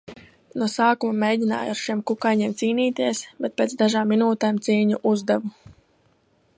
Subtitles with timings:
[0.61, 5.55] No sākuma mēģināju ar šiem kukaiņiem cīnīties, bet pēc dažām minūtēm cīņu uzdevu.